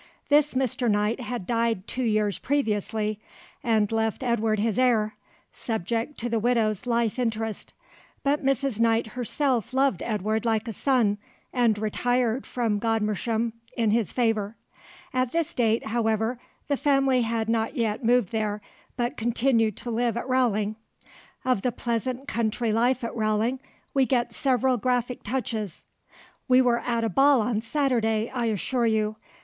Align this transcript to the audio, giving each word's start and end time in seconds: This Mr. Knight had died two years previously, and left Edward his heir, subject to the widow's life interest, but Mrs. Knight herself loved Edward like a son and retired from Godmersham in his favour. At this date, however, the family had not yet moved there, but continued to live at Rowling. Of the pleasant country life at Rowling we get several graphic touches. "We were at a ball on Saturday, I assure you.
This 0.29 0.55
Mr. 0.55 0.89
Knight 0.89 1.19
had 1.19 1.45
died 1.45 1.85
two 1.85 2.01
years 2.03 2.39
previously, 2.39 3.19
and 3.63 3.91
left 3.91 4.23
Edward 4.23 4.57
his 4.57 4.79
heir, 4.79 5.15
subject 5.53 6.17
to 6.17 6.27
the 6.27 6.39
widow's 6.39 6.87
life 6.87 7.19
interest, 7.19 7.71
but 8.23 8.43
Mrs. 8.43 8.79
Knight 8.79 9.09
herself 9.09 9.75
loved 9.75 10.01
Edward 10.01 10.43
like 10.43 10.67
a 10.67 10.73
son 10.73 11.19
and 11.53 11.77
retired 11.77 12.47
from 12.47 12.79
Godmersham 12.79 13.53
in 13.77 13.91
his 13.91 14.11
favour. 14.11 14.55
At 15.13 15.33
this 15.33 15.53
date, 15.53 15.85
however, 15.85 16.39
the 16.67 16.77
family 16.77 17.21
had 17.21 17.47
not 17.47 17.75
yet 17.77 18.03
moved 18.03 18.31
there, 18.31 18.59
but 18.97 19.17
continued 19.17 19.77
to 19.77 19.91
live 19.91 20.17
at 20.17 20.27
Rowling. 20.27 20.77
Of 21.45 21.61
the 21.61 21.71
pleasant 21.71 22.27
country 22.27 22.71
life 22.71 23.03
at 23.03 23.15
Rowling 23.15 23.59
we 23.93 24.07
get 24.07 24.33
several 24.33 24.77
graphic 24.77 25.21
touches. 25.21 25.85
"We 26.47 26.59
were 26.59 26.79
at 26.79 27.03
a 27.03 27.07
ball 27.09 27.39
on 27.41 27.61
Saturday, 27.61 28.31
I 28.33 28.45
assure 28.45 28.87
you. 28.87 29.17